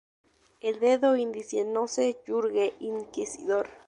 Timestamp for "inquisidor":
2.79-3.67